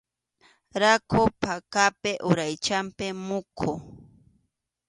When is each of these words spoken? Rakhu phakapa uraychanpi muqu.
Rakhu 0.81 1.21
phakapa 1.41 2.11
uraychanpi 2.29 3.07
muqu. 3.27 3.71